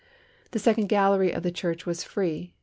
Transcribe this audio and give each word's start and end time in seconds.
The 0.49 0.57
second 0.57 0.87
gallery 0.89 1.31
of 1.31 1.43
the 1.43 1.51
church 1.51 1.85
was 1.85 2.03
free. 2.03 2.53